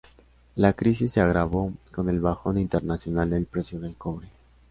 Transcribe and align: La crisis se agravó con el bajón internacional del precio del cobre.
La 0.55 0.73
crisis 0.73 1.11
se 1.11 1.21
agravó 1.21 1.73
con 1.93 2.09
el 2.09 2.19
bajón 2.21 2.57
internacional 2.57 3.29
del 3.29 3.45
precio 3.45 3.79
del 3.79 3.93
cobre. 3.93 4.29